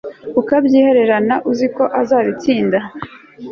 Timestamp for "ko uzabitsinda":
1.75-2.79